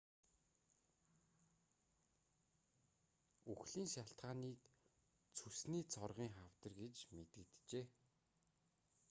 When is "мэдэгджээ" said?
7.15-7.85